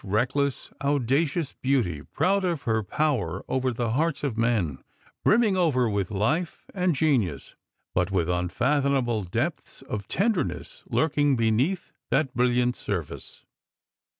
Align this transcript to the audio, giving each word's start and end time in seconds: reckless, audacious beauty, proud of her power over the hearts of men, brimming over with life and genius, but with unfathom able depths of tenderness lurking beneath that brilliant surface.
reckless, 0.03 0.71
audacious 0.83 1.53
beauty, 1.53 2.01
proud 2.01 2.43
of 2.43 2.63
her 2.63 2.81
power 2.81 3.43
over 3.47 3.71
the 3.71 3.91
hearts 3.91 4.23
of 4.23 4.35
men, 4.35 4.83
brimming 5.23 5.55
over 5.55 5.87
with 5.87 6.09
life 6.09 6.65
and 6.73 6.95
genius, 6.95 7.55
but 7.93 8.09
with 8.09 8.27
unfathom 8.27 8.97
able 8.97 9.21
depths 9.21 9.83
of 9.83 10.07
tenderness 10.07 10.83
lurking 10.89 11.35
beneath 11.35 11.91
that 12.09 12.33
brilliant 12.33 12.75
surface. 12.75 13.45